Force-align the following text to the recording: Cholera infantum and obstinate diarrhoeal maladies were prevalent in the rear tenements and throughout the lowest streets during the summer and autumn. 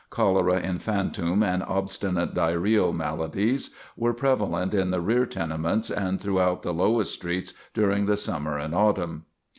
Cholera 0.09 0.59
infantum 0.59 1.43
and 1.43 1.61
obstinate 1.61 2.33
diarrhoeal 2.33 2.91
maladies 2.91 3.75
were 3.95 4.15
prevalent 4.15 4.73
in 4.73 4.89
the 4.89 4.99
rear 4.99 5.27
tenements 5.27 5.91
and 5.91 6.19
throughout 6.19 6.63
the 6.63 6.73
lowest 6.73 7.13
streets 7.13 7.53
during 7.75 8.07
the 8.07 8.17
summer 8.17 8.57
and 8.57 8.73
autumn. 8.73 9.25